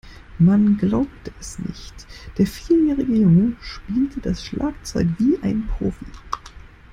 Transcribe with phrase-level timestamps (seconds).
[0.39, 2.07] Man glaubte es nicht,
[2.39, 6.07] der vierjährige Junge spielte das Schlagzeug wie ein Profi.